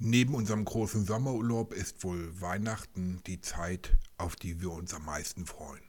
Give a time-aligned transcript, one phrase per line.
[0.00, 5.44] Neben unserem großen Sommerurlaub ist wohl Weihnachten die Zeit, auf die wir uns am meisten
[5.44, 5.82] freuen.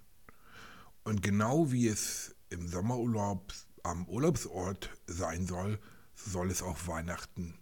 [1.03, 3.53] Und genau wie es im Sommerurlaub
[3.83, 5.79] am Urlaubsort sein soll,
[6.15, 7.59] soll es auch Weihnachten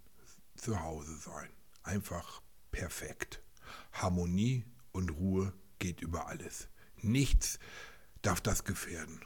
[0.55, 1.49] zu Hause sein.
[1.83, 2.41] Einfach
[2.71, 3.43] perfekt.
[3.91, 6.69] Harmonie und Ruhe geht über alles.
[7.01, 7.59] Nichts
[8.21, 9.19] darf das gefährden.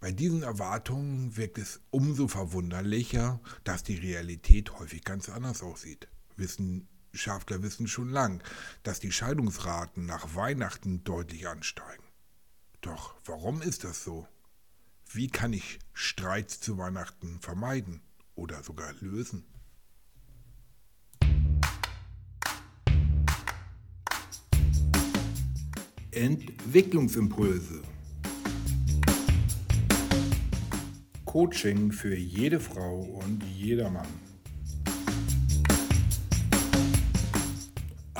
[0.00, 6.08] Bei diesen Erwartungen wirkt es umso verwunderlicher, dass die Realität häufig ganz anders aussieht.
[6.36, 8.42] Wissenschaftler wissen schon lang,
[8.82, 12.04] dass die Scheidungsraten nach Weihnachten deutlich ansteigen.
[12.80, 14.28] Doch warum ist das so?
[15.10, 18.02] Wie kann ich Streits zu Weihnachten vermeiden
[18.34, 19.44] oder sogar lösen?
[26.10, 27.82] Entwicklungsimpulse.
[31.24, 34.33] Coaching für jede Frau und jedermann.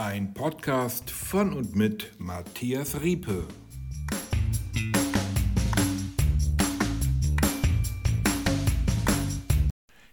[0.06, 3.48] Ein Podcast von und mit Matthias Riepe.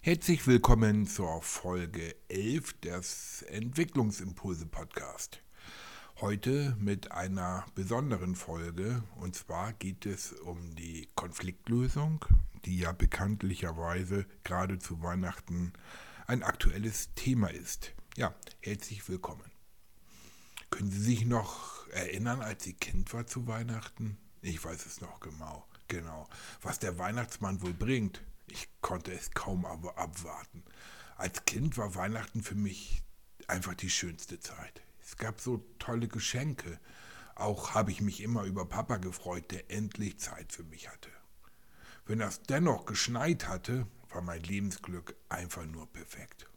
[0.01, 5.41] Herzlich willkommen zur Folge 11 des Entwicklungsimpulse Podcast.
[6.21, 12.23] Heute mit einer besonderen Folge und zwar geht es um die Konfliktlösung,
[12.63, 15.73] die ja bekanntlicherweise gerade zu Weihnachten
[16.27, 17.91] ein aktuelles Thema ist.
[18.16, 19.50] Ja, herzlich willkommen.
[20.72, 24.17] Können Sie sich noch erinnern, als Sie Kind war zu Weihnachten?
[24.41, 25.67] Ich weiß es noch genau.
[25.88, 26.28] Genau.
[26.61, 30.63] Was der Weihnachtsmann wohl bringt, ich konnte es kaum abwarten.
[31.17, 33.03] Als Kind war Weihnachten für mich
[33.47, 34.81] einfach die schönste Zeit.
[35.02, 36.80] Es gab so tolle Geschenke.
[37.35, 41.09] Auch habe ich mich immer über Papa gefreut, der endlich Zeit für mich hatte.
[42.06, 46.47] Wenn das dennoch geschneit hatte, war mein Lebensglück einfach nur perfekt.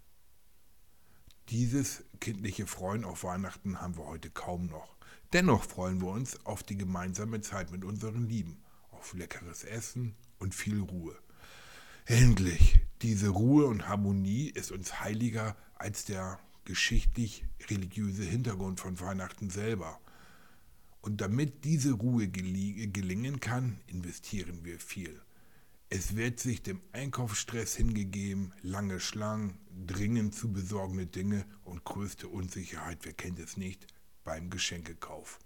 [1.54, 4.96] Dieses kindliche Freuen auf Weihnachten haben wir heute kaum noch.
[5.32, 8.56] Dennoch freuen wir uns auf die gemeinsame Zeit mit unseren Lieben,
[8.90, 11.16] auf leckeres Essen und viel Ruhe.
[12.06, 12.80] Endlich!
[13.02, 20.00] Diese Ruhe und Harmonie ist uns heiliger als der geschichtlich-religiöse Hintergrund von Weihnachten selber.
[21.02, 25.22] Und damit diese Ruhe gelingen kann, investieren wir viel.
[25.90, 32.98] Es wird sich dem Einkaufsstress hingegeben, lange Schlangen, dringend zu besorgende Dinge und größte Unsicherheit,
[33.02, 33.86] wer kennt es nicht,
[34.24, 35.38] beim Geschenkekauf.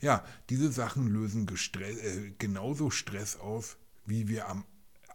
[0.00, 4.64] Ja, diese Sachen lösen äh, genauso Stress aus, wie wir am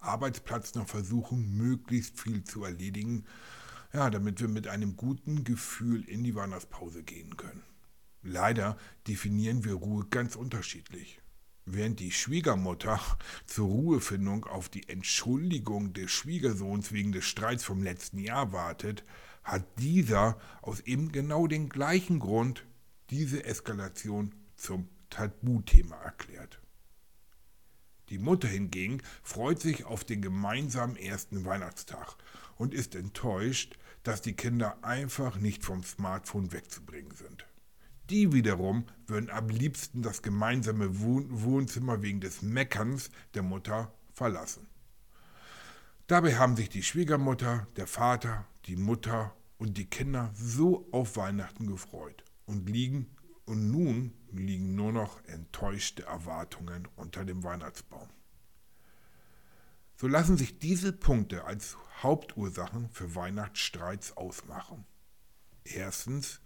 [0.02, 3.26] Arbeitsplatz noch versuchen, möglichst viel zu erledigen,
[3.94, 7.64] ja, damit wir mit einem guten Gefühl in die Weihnachtspause gehen können.
[8.22, 8.78] Leider
[9.08, 11.22] definieren wir Ruhe ganz unterschiedlich.
[11.66, 13.00] Während die Schwiegermutter
[13.46, 19.04] zur Ruhefindung auf die Entschuldigung des Schwiegersohns wegen des Streits vom letzten Jahr wartet,
[19.44, 22.66] hat dieser aus eben genau dem gleichen Grund
[23.10, 26.60] diese Eskalation zum Tabuthema erklärt.
[28.10, 32.16] Die Mutter hingegen freut sich auf den gemeinsamen ersten Weihnachtstag
[32.56, 37.46] und ist enttäuscht, dass die Kinder einfach nicht vom Smartphone wegzubringen sind.
[38.10, 44.68] Die wiederum würden am liebsten das gemeinsame Wohnzimmer wegen des Meckerns der Mutter verlassen.
[46.08, 51.66] Dabei haben sich die Schwiegermutter, der Vater, die Mutter und die Kinder so auf Weihnachten
[51.66, 53.08] gefreut und liegen
[53.46, 58.10] und nun liegen nur noch enttäuschte Erwartungen unter dem Weihnachtsbaum.
[59.96, 64.86] So lassen sich diese Punkte als Hauptursachen für Weihnachtsstreits ausmachen.
[65.64, 66.42] Erstens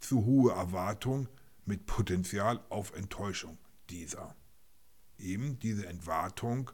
[0.00, 1.28] zu hohe Erwartung
[1.64, 3.58] mit Potenzial auf Enttäuschung
[3.90, 4.34] dieser.
[5.18, 6.70] Eben diese Entwartung,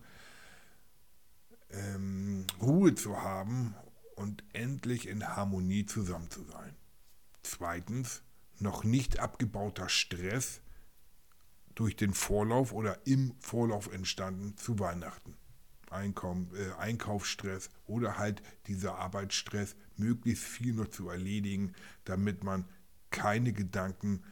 [1.70, 3.74] ähm, Ruhe zu haben
[4.16, 6.76] und endlich in Harmonie zusammen zu sein.
[7.42, 8.22] Zweitens,
[8.58, 10.60] noch nicht abgebauter Stress
[11.74, 15.36] durch den Vorlauf oder im Vorlauf entstanden zu Weihnachten.
[15.90, 22.68] Einkauf, äh, Einkaufsstress oder halt dieser Arbeitsstress, möglichst viel noch zu erledigen, damit man
[23.14, 24.24] keine Gedanken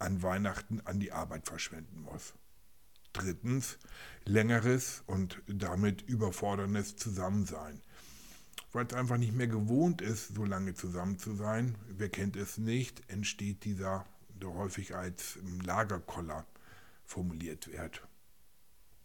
[0.00, 2.34] an Weihnachten an die Arbeit verschwenden muss.
[3.12, 3.78] Drittens,
[4.24, 7.80] längeres und damit überforderndes Zusammensein.
[8.72, 12.58] Weil es einfach nicht mehr gewohnt ist, so lange zusammen zu sein, wer kennt es
[12.58, 16.44] nicht, entsteht dieser, der häufig als Lagerkoller
[17.04, 18.02] formuliert wird.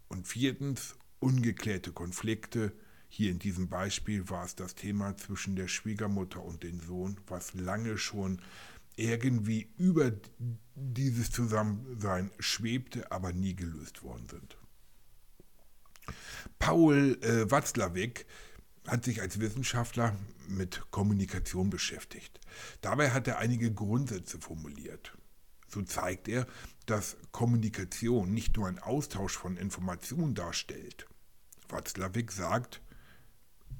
[0.10, 2.74] Und viertens, ungeklärte Konflikte.
[3.08, 7.54] Hier in diesem Beispiel war es das Thema zwischen der Schwiegermutter und dem Sohn, was
[7.54, 8.42] lange schon
[8.96, 10.12] irgendwie über
[10.76, 14.58] dieses Zusammensein schwebte, aber nie gelöst worden sind.
[16.60, 18.26] Paul äh, Watzlawick
[18.88, 20.18] hat sich als Wissenschaftler
[20.48, 22.40] mit Kommunikation beschäftigt.
[22.82, 25.18] Dabei hat er einige Grundsätze formuliert.
[25.68, 26.46] So zeigt er,
[26.86, 31.08] dass Kommunikation nicht nur ein Austausch von Informationen darstellt.
[31.70, 32.82] Watzlawick sagt,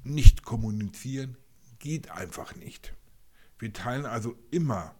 [0.02, 1.36] nicht kommunizieren
[1.78, 2.94] geht einfach nicht.
[3.58, 4.94] Wir teilen also immer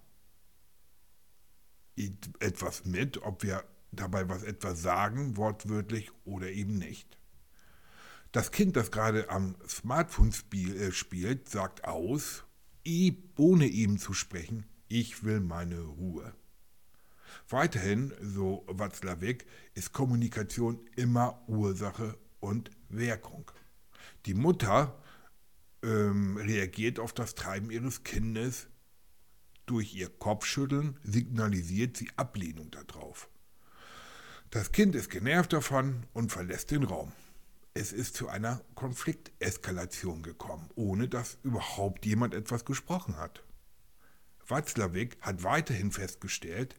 [2.41, 7.19] etwas mit, ob wir dabei was etwas sagen, wortwörtlich oder eben nicht.
[8.32, 12.44] Das Kind, das gerade am Smartphone äh, spielt, sagt aus,
[13.37, 16.35] ohne eben zu sprechen, ich will meine Ruhe.
[17.49, 23.50] Weiterhin, so Watzlawick, ist Kommunikation immer Ursache und Wirkung.
[24.26, 25.00] Die Mutter
[25.82, 28.69] ähm, reagiert auf das Treiben ihres Kindes.
[29.66, 33.28] Durch ihr Kopfschütteln signalisiert sie Ablehnung darauf.
[34.50, 37.12] Das Kind ist genervt davon und verlässt den Raum.
[37.72, 43.43] Es ist zu einer Konflikteskalation gekommen, ohne dass überhaupt jemand etwas gesprochen hat.
[44.46, 46.76] Watzlawick hat weiterhin festgestellt,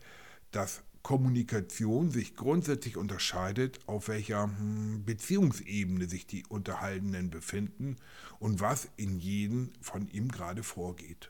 [0.51, 7.97] dass Kommunikation sich grundsätzlich unterscheidet, auf welcher hm, Beziehungsebene sich die Unterhaltenden befinden
[8.39, 11.29] und was in jedem von ihm gerade vorgeht.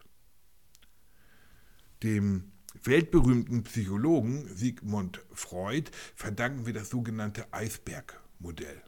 [2.06, 2.52] Dem
[2.84, 8.80] weltberühmten Psychologen Sigmund Freud verdanken wir das sogenannte Eisbergmodell.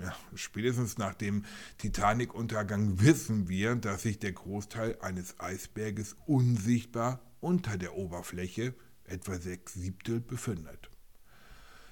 [0.00, 1.44] Ja, spätestens nach dem
[1.78, 9.74] Titanic-Untergang wissen wir, dass sich der Großteil eines Eisberges unsichtbar unter der Oberfläche etwa sechs
[9.74, 10.88] Siebtel, befindet.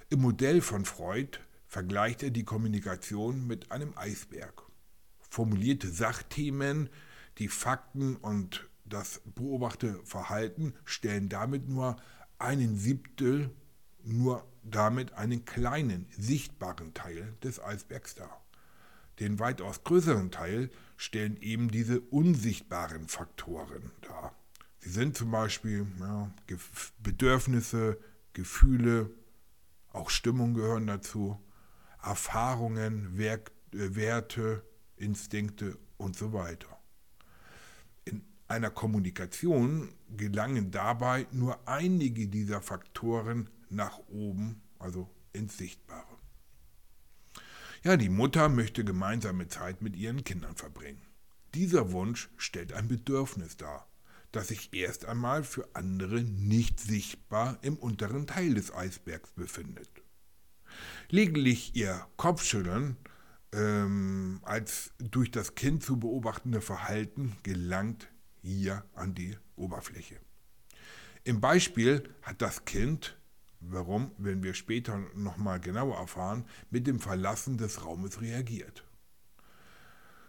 [0.09, 4.63] Im Modell von Freud vergleicht er die Kommunikation mit einem Eisberg.
[5.19, 6.91] Formulierte Sachthemen,
[7.39, 11.97] die Fakten und das beobachtete Verhalten stellen damit nur
[12.39, 13.51] einen Siebtel,
[14.03, 18.45] nur damit einen kleinen, sichtbaren Teil des Eisbergs dar.
[19.21, 24.35] Den weitaus größeren Teil stellen eben diese unsichtbaren Faktoren dar.
[24.81, 26.31] Sie sind zum Beispiel ja,
[26.99, 27.99] Bedürfnisse,
[28.33, 29.11] Gefühle,
[29.93, 31.41] auch Stimmung gehören dazu,
[32.03, 34.63] Erfahrungen, Werk, äh, Werte,
[34.97, 36.74] Instinkte und so weiter.
[38.49, 46.19] In einer Kommunikation gelangen dabei nur einige dieser Faktoren nach oben, also ins Sichtbare.
[47.83, 51.03] Ja, die Mutter möchte gemeinsame Zeit mit ihren Kindern verbringen.
[51.55, 53.89] Dieser Wunsch stellt ein Bedürfnis dar
[54.35, 59.89] das sich erst einmal für andere nicht sichtbar im unteren Teil des Eisbergs befindet.
[61.09, 62.97] Lediglich ihr Kopfschütteln
[63.53, 68.09] ähm, als durch das Kind zu beobachtende Verhalten gelangt
[68.45, 70.17] hier an die Oberfläche.
[71.25, 73.17] Im Beispiel hat das Kind,
[73.61, 78.85] warum, wenn wir später nochmal genauer erfahren, mit dem Verlassen des Raumes reagiert.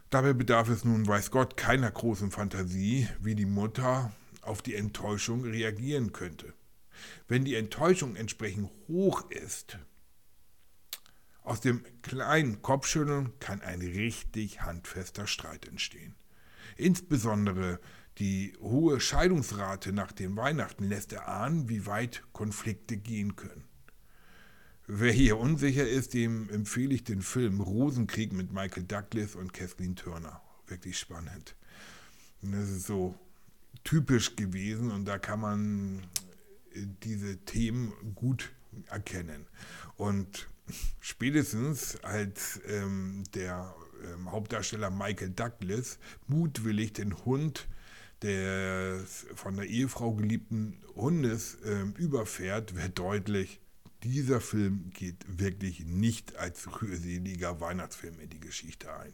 [0.09, 5.43] Dabei bedarf es nun, weiß Gott, keiner großen Fantasie, wie die Mutter auf die Enttäuschung
[5.43, 6.53] reagieren könnte.
[7.27, 9.77] Wenn die Enttäuschung entsprechend hoch ist,
[11.43, 16.15] aus dem kleinen Kopfschütteln kann ein richtig handfester Streit entstehen.
[16.77, 17.79] Insbesondere
[18.17, 23.65] die hohe Scheidungsrate nach den Weihnachten lässt erahnen, wie weit Konflikte gehen können.
[24.87, 29.95] Wer hier unsicher ist, dem empfehle ich den Film Rosenkrieg mit Michael Douglas und Kathleen
[29.95, 30.41] Turner.
[30.67, 31.55] Wirklich spannend.
[32.41, 33.15] Das ist so
[33.83, 36.03] typisch gewesen und da kann man
[36.73, 38.51] äh, diese Themen gut
[38.87, 39.47] erkennen.
[39.97, 40.47] Und
[40.99, 43.73] spätestens als ähm, der
[44.03, 45.97] ähm, Hauptdarsteller Michael Douglas
[46.27, 47.67] mutwillig den Hund
[48.25, 53.59] des von der Ehefrau geliebten Hundes ähm, überfährt, wird deutlich,
[54.03, 59.13] dieser Film geht wirklich nicht als rührseliger Weihnachtsfilm in die Geschichte ein.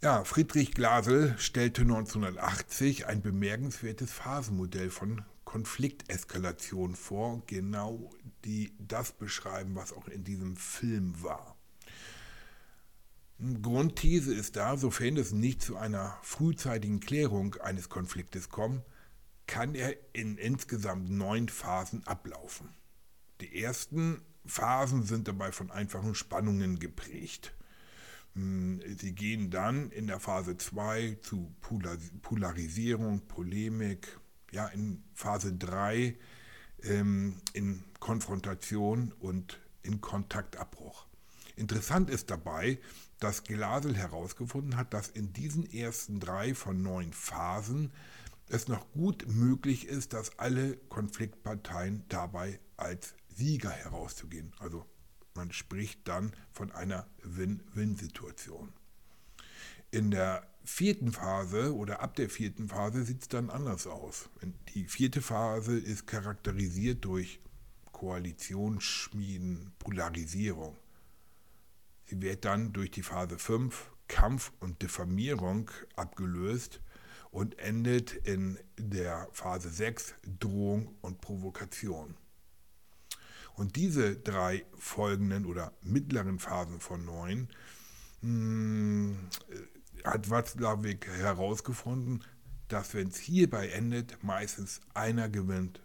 [0.00, 8.10] Ja, Friedrich Glasel stellte 1980 ein bemerkenswertes Phasenmodell von Konflikteskalation vor, genau
[8.44, 11.57] die das beschreiben, was auch in diesem Film war.
[13.62, 18.82] Grundthese ist da, sofern es nicht zu einer frühzeitigen Klärung eines Konfliktes kommt,
[19.46, 22.68] kann er in insgesamt neun Phasen ablaufen.
[23.40, 27.54] Die ersten Phasen sind dabei von einfachen Spannungen geprägt.
[28.34, 31.54] Hm, sie gehen dann in der Phase 2 zu
[32.22, 34.18] Polarisierung, Polemik,
[34.50, 36.16] ja, in Phase 3
[36.82, 41.07] ähm, in Konfrontation und in Kontaktabbruch.
[41.58, 42.78] Interessant ist dabei,
[43.18, 47.92] dass Glasel herausgefunden hat, dass in diesen ersten drei von neun Phasen
[48.48, 54.52] es noch gut möglich ist, dass alle Konfliktparteien dabei als Sieger herauszugehen.
[54.58, 54.86] Also
[55.38, 58.72] Man spricht dann von einer Win-Win-Situation.
[59.92, 64.30] In der vierten Phase oder ab der vierten Phase sieht es dann anders aus.
[64.74, 67.40] Die vierte Phase ist charakterisiert durch
[67.92, 70.76] Koalitionsschmieden, Polarisierung.
[72.08, 76.80] Sie wird dann durch die Phase 5 Kampf und Diffamierung abgelöst
[77.30, 82.16] und endet in der Phase 6 Drohung und Provokation.
[83.52, 87.48] Und diese drei folgenden oder mittleren Phasen von 9
[88.22, 89.18] hm,
[90.02, 92.24] hat Watzlawick herausgefunden,
[92.68, 95.82] dass wenn es hierbei endet, meistens einer gewinnt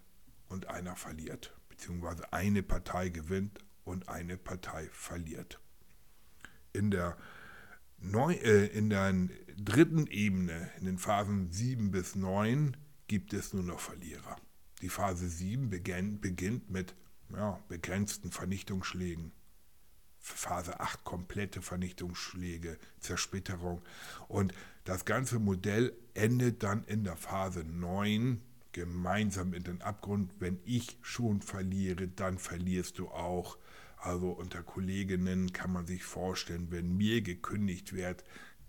[0.47, 5.59] und einer verliert, beziehungsweise eine Partei gewinnt und eine Partei verliert.
[6.73, 7.17] In der,
[7.99, 9.13] Neu äh, in der
[9.57, 12.75] dritten Ebene, in den Phasen 7 bis 9,
[13.07, 14.35] gibt es nur noch Verlierer.
[14.81, 16.95] Die Phase 7 beginnt, beginnt mit
[17.29, 19.31] ja, begrenzten Vernichtungsschlägen.
[20.19, 23.81] Phase 8 komplette Vernichtungsschläge, Zersplitterung.
[24.27, 24.53] Und
[24.83, 30.31] das ganze Modell endet dann in der Phase 9 gemeinsam in den Abgrund.
[30.39, 33.57] Wenn ich schon verliere, dann verlierst du auch.
[34.03, 38.25] Also unter Kolleginnen kann man sich vorstellen, wenn mir gekündigt wird,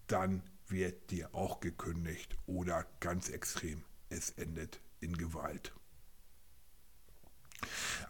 [0.06, 5.74] dann wird dir auch gekündigt oder ganz extrem, es endet in Gewalt.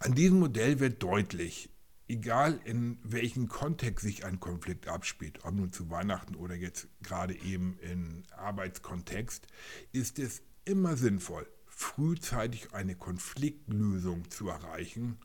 [0.01, 1.71] An diesem Modell wird deutlich,
[2.07, 7.33] egal in welchem Kontext sich ein Konflikt abspielt, ob nun zu Weihnachten oder jetzt gerade
[7.41, 9.47] eben im Arbeitskontext,
[9.93, 15.17] ist es immer sinnvoll, frühzeitig eine Konfliktlösung zu erreichen,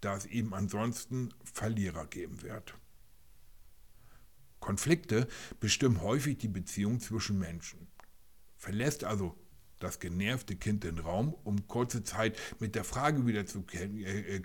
[0.00, 2.74] da es eben ansonsten Verlierer geben wird.
[4.60, 5.26] Konflikte
[5.58, 7.88] bestimmen häufig die Beziehung zwischen Menschen.
[8.56, 9.36] Verlässt also
[9.78, 14.42] das genervte Kind den Raum, um kurze Zeit mit der Frage wieder zu äh,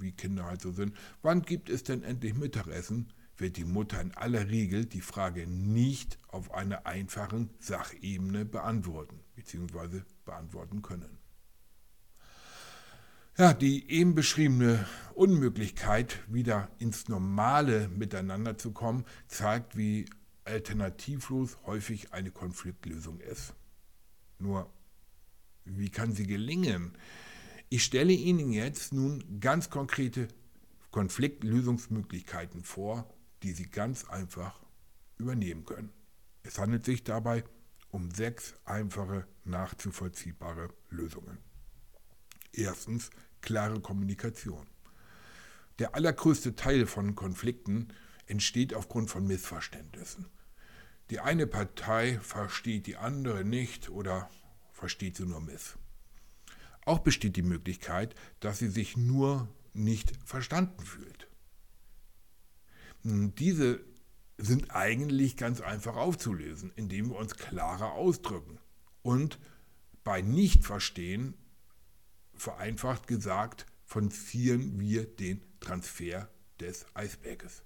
[0.00, 4.14] wie Kinder halt so sind, wann gibt es denn endlich Mittagessen, wird die Mutter in
[4.14, 10.02] aller Regel die Frage nicht auf einer einfachen Sachebene beantworten bzw.
[10.24, 11.18] beantworten können.
[13.38, 20.06] Ja, die eben beschriebene Unmöglichkeit, wieder ins normale Miteinander zu kommen, zeigt, wie
[20.44, 23.52] alternativlos häufig eine Konfliktlösung ist.
[24.38, 24.70] Nur
[25.66, 26.96] wie kann sie gelingen?
[27.68, 30.28] Ich stelle Ihnen jetzt nun ganz konkrete
[30.90, 33.12] Konfliktlösungsmöglichkeiten vor,
[33.42, 34.58] die Sie ganz einfach
[35.18, 35.92] übernehmen können.
[36.42, 37.44] Es handelt sich dabei
[37.90, 41.36] um sechs einfache, nachzuvollziehbare Lösungen.
[42.52, 43.10] Erstens
[43.46, 44.66] klare Kommunikation.
[45.78, 47.88] Der allergrößte Teil von Konflikten
[48.26, 50.26] entsteht aufgrund von Missverständnissen.
[51.10, 54.28] Die eine Partei versteht die andere nicht oder
[54.72, 55.76] versteht sie nur Miss.
[56.84, 61.28] Auch besteht die Möglichkeit, dass sie sich nur nicht verstanden fühlt.
[63.04, 63.80] Diese
[64.38, 68.58] sind eigentlich ganz einfach aufzulösen, indem wir uns klarer ausdrücken.
[69.02, 69.38] Und
[70.02, 71.34] bei Nichtverstehen,
[72.38, 76.28] vereinfacht gesagt, forcieren wir den Transfer
[76.60, 77.62] des Eisberges.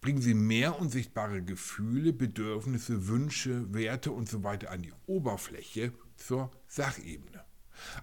[0.00, 4.58] Bringen Sie mehr unsichtbare Gefühle, Bedürfnisse, Wünsche, Werte usw.
[4.60, 7.44] So an die Oberfläche zur Sachebene.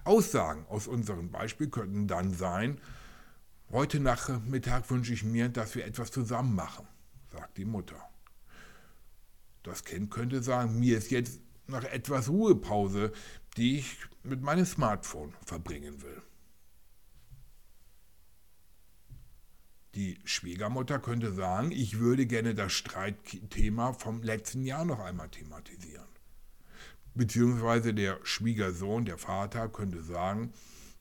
[0.04, 2.80] Aussagen aus unserem Beispiel könnten dann sein,
[3.70, 6.86] heute Nachmittag wünsche ich mir, dass wir etwas zusammen machen,
[7.30, 8.00] sagt die Mutter.
[9.62, 13.12] Das Kind könnte sagen, mir ist jetzt nach etwas Ruhepause,
[13.56, 16.22] die ich mit meinem Smartphone verbringen will.
[19.94, 26.06] Die Schwiegermutter könnte sagen, ich würde gerne das Streitthema vom letzten Jahr noch einmal thematisieren.
[27.14, 30.52] Beziehungsweise der Schwiegersohn, der Vater, könnte sagen,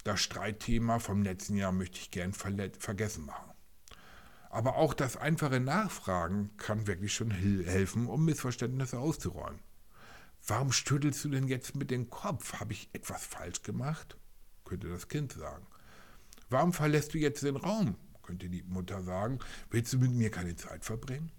[0.03, 3.51] das Streitthema vom letzten Jahr möchte ich gern vergessen machen.
[4.49, 9.59] Aber auch das einfache Nachfragen kann wirklich schon helfen, um Missverständnisse auszuräumen.
[10.49, 12.59] Warum stüttelst du denn jetzt mit dem Kopf?
[12.59, 14.17] Habe ich etwas falsch gemacht?
[14.65, 15.65] könnte das Kind sagen.
[16.49, 17.95] Warum verlässt du jetzt den Raum?
[18.23, 19.39] könnte die Mutter sagen,
[19.71, 21.31] willst du mit mir keine Zeit verbringen?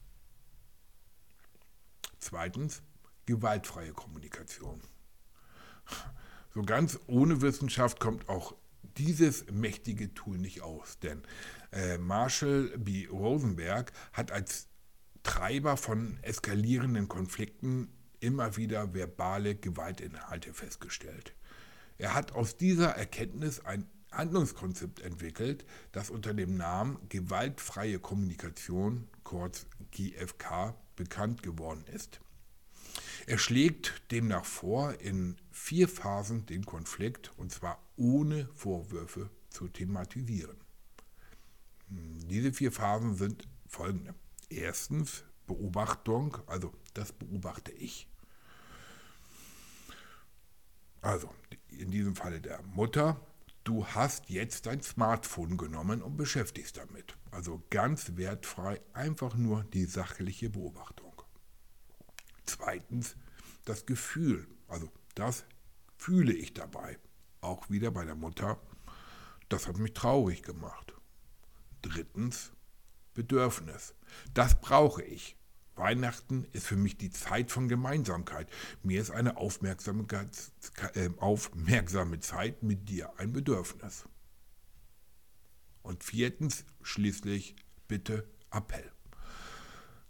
[2.18, 2.82] Zweitens,
[3.26, 4.80] gewaltfreie Kommunikation.
[6.52, 8.56] So ganz ohne Wissenschaft kommt auch
[8.96, 11.22] dieses mächtige Tool nicht aus, denn
[11.70, 13.06] äh, Marshall B.
[13.06, 14.66] Rosenberg hat als
[15.22, 21.34] Treiber von eskalierenden Konflikten immer wieder verbale Gewaltinhalte festgestellt.
[21.98, 29.66] Er hat aus dieser Erkenntnis ein Handlungskonzept entwickelt, das unter dem Namen gewaltfreie Kommunikation, kurz
[29.92, 32.20] GFK, bekannt geworden ist.
[33.26, 40.56] Er schlägt demnach vor, in vier Phasen den Konflikt, und zwar ohne Vorwürfe, zu thematisieren.
[41.88, 44.14] Hm, diese vier Phasen sind folgende.
[44.48, 48.09] Erstens Beobachtung, also das beobachte ich.
[51.02, 51.32] Also
[51.68, 53.20] in diesem Falle der Mutter,
[53.64, 57.16] du hast jetzt dein Smartphone genommen und beschäftigst damit.
[57.30, 61.22] Also ganz wertfrei, einfach nur die sachliche Beobachtung.
[62.44, 63.16] Zweitens
[63.64, 65.44] das Gefühl, also das
[65.96, 66.98] fühle ich dabei.
[67.40, 68.60] Auch wieder bei der Mutter,
[69.48, 70.94] das hat mich traurig gemacht.
[71.82, 72.52] Drittens
[73.14, 73.94] Bedürfnis,
[74.34, 75.36] das brauche ich.
[75.80, 78.48] Weihnachten ist für mich die Zeit von Gemeinsamkeit.
[78.84, 84.04] Mir ist eine äh, aufmerksame Zeit mit dir ein Bedürfnis.
[85.82, 87.56] Und viertens, schließlich,
[87.88, 88.92] bitte Appell.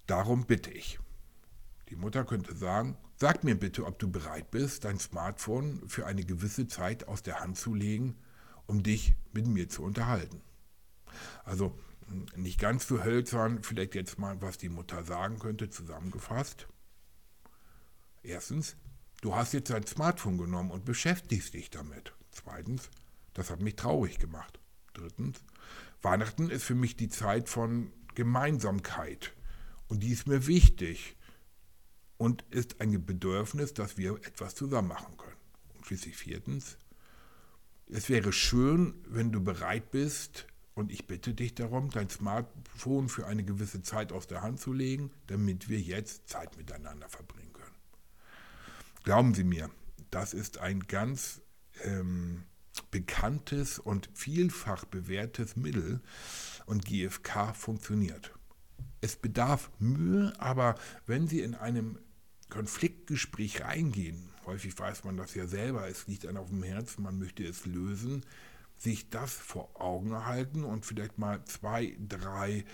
[0.07, 0.99] Darum bitte ich.
[1.89, 6.25] Die Mutter könnte sagen, sag mir bitte, ob du bereit bist, dein Smartphone für eine
[6.25, 8.17] gewisse Zeit aus der Hand zu legen,
[8.67, 10.43] um dich mit mir zu unterhalten.
[11.45, 11.79] Also
[12.37, 16.67] nicht ganz so hölzern, vielleicht jetzt mal, was die Mutter sagen könnte, zusammengefasst.
[18.23, 18.76] Erstens,
[19.23, 22.12] du hast jetzt dein Smartphone genommen und beschäftigst dich damit.
[22.31, 22.90] Zweitens,
[23.35, 24.59] das hat mich traurig gemacht.
[24.93, 25.43] Drittens,
[26.02, 29.33] Weihnachten ist für mich die Zeit von Gemeinsamkeit
[29.88, 31.17] und die ist mir wichtig
[32.17, 35.37] und ist ein Bedürfnis, dass wir etwas zusammen machen können.
[35.75, 36.76] Und schließlich viertens,
[37.87, 40.47] es wäre schön, wenn du bereit bist,
[40.81, 44.73] und ich bitte dich darum, dein Smartphone für eine gewisse Zeit aus der Hand zu
[44.73, 47.77] legen, damit wir jetzt Zeit miteinander verbringen können.
[49.05, 49.71] Glauben Sie mir,
[50.11, 51.43] das ist ein ganz
[51.85, 52.45] ähm,
[52.91, 56.01] bekanntes und vielfach bewährtes Mittel
[56.65, 58.33] und GFK funktioniert.
[59.03, 61.99] Es bedarf Mühe, aber wenn Sie in einem
[62.49, 67.19] Konfliktgespräch reingehen, häufig weiß man das ja selber, es liegt einem auf dem Herzen, man
[67.19, 68.25] möchte es lösen,
[68.81, 72.65] sich das vor Augen halten und vielleicht mal zwei, drei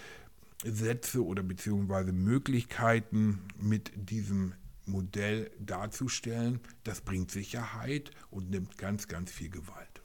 [0.62, 9.32] Sätze oder beziehungsweise Möglichkeiten mit diesem Modell darzustellen, das bringt Sicherheit und nimmt ganz, ganz
[9.32, 10.02] viel Gewalt.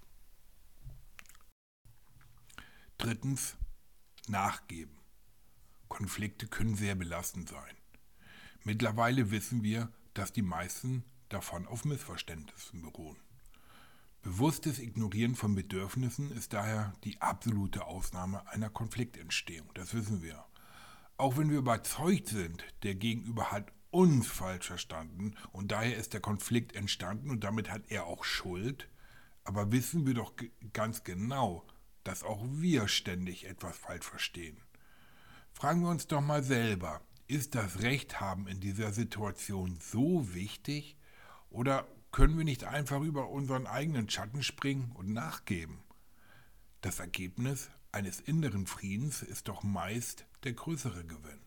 [2.98, 3.56] Drittens,
[4.28, 4.98] nachgeben.
[5.88, 7.76] Konflikte können sehr belastend sein.
[8.64, 13.18] Mittlerweile wissen wir, dass die meisten davon auf Missverständnissen beruhen.
[14.24, 20.46] Bewusstes Ignorieren von Bedürfnissen ist daher die absolute Ausnahme einer Konfliktentstehung, das wissen wir.
[21.18, 26.20] Auch wenn wir überzeugt sind, der Gegenüber hat uns falsch verstanden und daher ist der
[26.20, 28.88] Konflikt entstanden und damit hat er auch Schuld,
[29.44, 30.34] aber wissen wir doch
[30.72, 31.66] ganz genau,
[32.04, 34.62] dass auch wir ständig etwas falsch verstehen.
[35.52, 40.96] Fragen wir uns doch mal selber, ist das Recht haben in dieser Situation so wichtig
[41.50, 45.80] oder können wir nicht einfach über unseren eigenen Schatten springen und nachgeben?
[46.82, 51.42] Das Ergebnis eines inneren Friedens ist doch meist der größere Gewinn.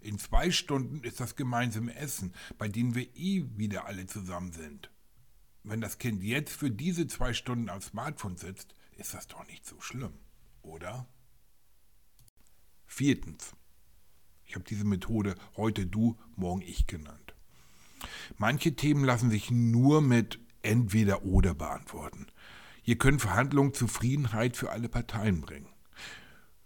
[0.00, 4.90] In zwei Stunden ist das gemeinsame Essen, bei dem wir eh wieder alle zusammen sind.
[5.62, 9.64] Wenn das Kind jetzt für diese zwei Stunden am Smartphone sitzt, ist das doch nicht
[9.64, 10.12] so schlimm,
[10.60, 11.08] oder?
[12.86, 13.56] Viertens.
[14.44, 17.23] Ich habe diese Methode heute du, morgen ich genannt.
[18.36, 22.26] Manche Themen lassen sich nur mit entweder oder beantworten.
[22.82, 25.68] Hier können Verhandlungen Zufriedenheit für alle Parteien bringen.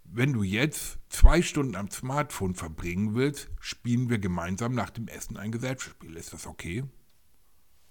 [0.05, 5.37] Wenn du jetzt zwei Stunden am Smartphone verbringen willst, spielen wir gemeinsam nach dem Essen
[5.37, 6.17] ein Gesellschaftsspiel.
[6.17, 6.85] Ist das okay?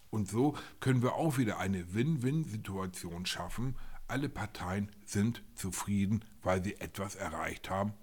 [0.09, 3.75] Und so können wir auch wieder eine Win-Win-Situation schaffen.
[4.07, 7.93] Alle Parteien sind zufrieden, weil sie etwas erreicht haben.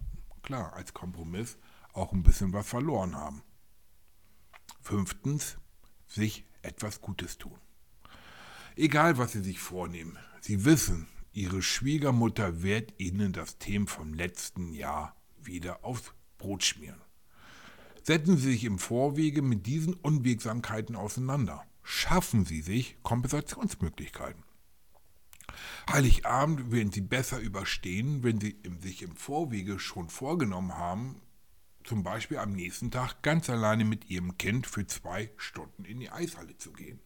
[0.42, 1.58] Klar, als Kompromiss
[1.92, 3.42] auch ein bisschen was verloren haben.
[4.84, 5.56] Fünftens,
[6.06, 7.58] sich etwas Gutes tun.
[8.76, 14.72] Egal, was Sie sich vornehmen, Sie wissen, Ihre Schwiegermutter wird Ihnen das Thema vom letzten
[14.72, 17.00] Jahr wieder aufs Brot schmieren.
[18.02, 21.64] Setzen Sie sich im Vorwege mit diesen Unwegsamkeiten auseinander.
[21.82, 24.42] Schaffen Sie sich Kompensationsmöglichkeiten.
[25.90, 31.20] Heiligabend werden Sie besser überstehen, wenn Sie sich im Vorwege schon vorgenommen haben,
[31.84, 36.10] zum Beispiel am nächsten Tag ganz alleine mit ihrem Kind für zwei Stunden in die
[36.10, 37.00] Eishalle zu gehen.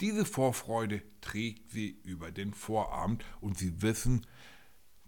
[0.00, 4.26] Diese Vorfreude trägt sie über den Vorabend und sie wissen,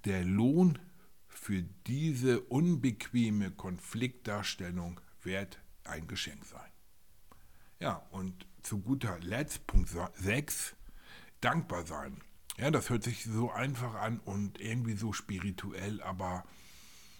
[0.04, 0.78] der Lohn
[1.26, 6.70] für diese unbequeme Konfliktdarstellung wird ein Geschenk sein.
[7.80, 10.74] Ja, und zu guter Letzt, Punkt 6,
[11.40, 12.20] dankbar sein.
[12.56, 16.44] Ja, das hört sich so einfach an und irgendwie so spirituell, aber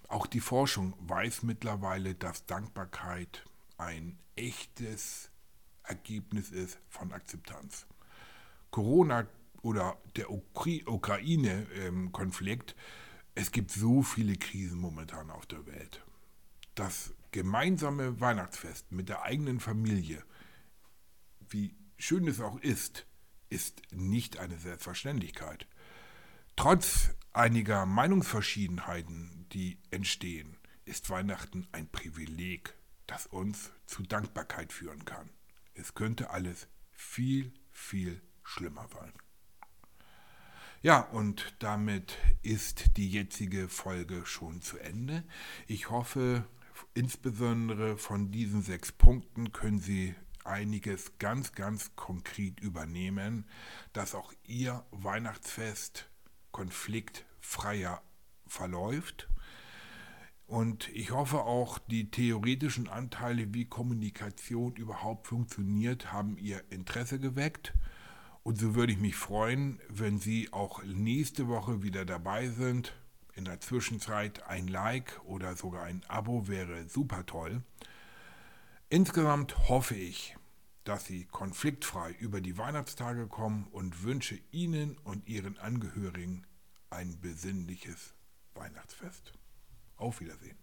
[0.09, 3.45] auch die Forschung weiß mittlerweile, dass Dankbarkeit
[3.77, 5.31] ein echtes
[5.83, 7.87] Ergebnis ist von Akzeptanz.
[8.71, 9.27] Corona
[9.63, 12.75] oder der Ukraine-Konflikt
[13.35, 16.05] Es gibt so viele Krisen momentan auf der Welt.
[16.75, 20.25] Das gemeinsame Weihnachtsfest mit der eigenen Familie,
[21.49, 23.07] wie schön es auch ist,
[23.49, 25.69] ist nicht eine Selbstverständlichkeit.
[26.57, 32.75] Trotz einiger Meinungsverschiedenheiten, die entstehen, ist Weihnachten ein Privileg,
[33.07, 35.31] das uns zu Dankbarkeit führen kann.
[35.75, 39.13] Es könnte alles viel, viel schlimmer sein.
[40.81, 45.25] Ja, und damit ist die jetzige Folge schon zu Ende.
[45.67, 46.47] Ich hoffe,
[46.95, 53.47] insbesondere von diesen sechs Punkten können Sie einiges ganz, ganz konkret übernehmen,
[53.93, 56.09] dass auch Ihr Weihnachtsfest
[56.53, 58.03] konfliktfreier
[58.47, 59.29] verläuft.
[60.49, 67.75] Und ich hoffe auch, die theoretischen Anteile, wie Kommunikation überhaupt funktioniert, haben Ihr Interesse geweckt.
[68.45, 72.95] Und so würde ich mich freuen, wenn Sie auch nächste Woche wieder dabei sind.
[73.35, 77.63] In der Zwischenzeit ein Like oder sogar ein Abo wäre super toll.
[78.89, 80.35] Insgesamt hoffe ich,
[80.85, 86.47] dass Sie konfliktfrei über die Weihnachtstage kommen und wünsche Ihnen und Ihren Angehörigen
[86.89, 88.15] ein besinnliches
[88.55, 89.35] Weihnachtsfest.
[89.99, 90.55] áfýra því